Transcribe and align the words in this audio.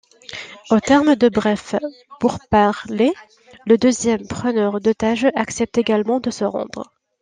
Au 0.71 0.79
terme 0.79 1.15
de 1.15 1.29
brefs 1.29 1.75
pourparlers, 2.19 3.13
le 3.67 3.77
deuxième 3.77 4.25
preneur 4.27 4.81
d'otages 4.81 5.27
accepte 5.35 5.77
également 5.77 6.19
de 6.19 6.31
se 6.31 6.43
rendre. 6.43 6.91